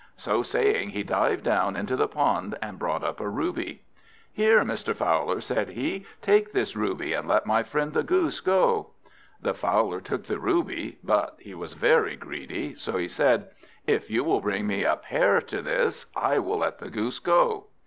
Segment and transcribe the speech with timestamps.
[0.17, 3.83] So saying, he dived down into the pond, and brought up a ruby.
[4.33, 4.95] "Here, Mr.
[4.95, 8.93] Fowler," said he, "take this ruby, and let my friend the Goose go."
[9.43, 13.51] The Fowler took the ruby, but he was very greedy, so he said
[13.85, 17.67] "If you will bring me a pair to this, I will let the Goose go."